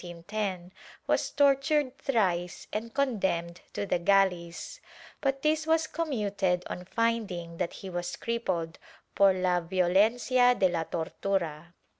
Chap. 0.01 0.07
VII] 0.09 0.13
SEVERITY 0.15 0.73
23 1.05 1.35
tiired 1.35 1.97
thrice 1.99 2.67
and 2.73 2.91
condemned 2.91 3.61
to 3.73 3.85
the 3.85 3.99
galleys, 3.99 4.81
but 5.21 5.43
this 5.43 5.67
was 5.67 5.85
com 5.85 6.09
muted 6.09 6.63
on 6.71 6.85
finding 6.85 7.57
that 7.57 7.73
he 7.73 7.89
was 7.91 8.15
crippled 8.15 8.79
"por 9.13 9.31
la 9.31 9.59
violencia 9.61 10.57
de 10.57 10.69
la 10.69 10.85
tortura." 10.85 11.73